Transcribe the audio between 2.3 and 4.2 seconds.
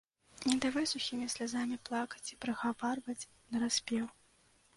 і прыгаварваць нараспеў.